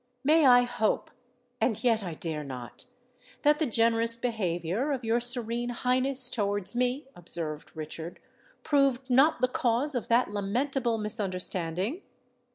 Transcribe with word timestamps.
"May 0.23 0.47
I 0.47 0.63
hope—and 0.63 1.83
yet 1.83 2.03
I 2.03 2.15
dare 2.15 2.43
not—that 2.43 3.59
the 3.59 3.67
generous 3.67 4.17
behaviour 4.17 4.91
of 4.93 5.03
your 5.05 5.19
Serene 5.19 5.69
Highness 5.69 6.31
towards 6.31 6.75
me," 6.75 7.05
observed 7.15 7.71
Richard, 7.75 8.19
"proved 8.63 9.11
not 9.11 9.41
the 9.41 9.47
cause 9.47 9.93
of 9.93 10.07
that 10.07 10.31
lamentable 10.31 10.97
misunderstanding?" 10.97 12.01